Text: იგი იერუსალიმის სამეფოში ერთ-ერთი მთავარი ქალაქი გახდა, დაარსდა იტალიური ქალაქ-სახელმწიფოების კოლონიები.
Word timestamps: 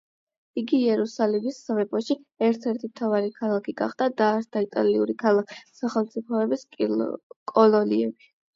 იგი 0.59 0.77
იერუსალიმის 0.85 1.59
სამეფოში 1.65 2.17
ერთ-ერთი 2.47 2.89
მთავარი 2.93 3.29
ქალაქი 3.37 3.77
გახდა, 3.83 4.09
დაარსდა 4.23 4.65
იტალიური 4.69 5.19
ქალაქ-სახელმწიფოების 5.27 6.69
კოლონიები. 7.57 8.31